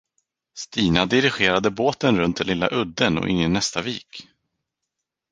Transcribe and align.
Stina 0.55 1.05
dirigerade 1.05 1.69
båten 1.69 2.17
runt 2.17 2.37
den 2.37 2.47
lilla 2.47 2.69
udden 2.71 3.17
och 3.17 3.29
in 3.29 3.39
i 3.39 3.47
nästa 3.47 3.81
vik. 3.81 4.27